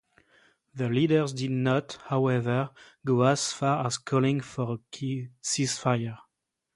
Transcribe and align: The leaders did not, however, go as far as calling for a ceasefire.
The 0.73 0.89
leaders 0.89 1.31
did 1.31 1.51
not, 1.51 1.99
however, 2.05 2.71
go 3.05 3.21
as 3.21 3.53
far 3.53 3.85
as 3.85 3.99
calling 3.99 4.41
for 4.41 4.79
a 4.95 5.25
ceasefire. 5.43 6.17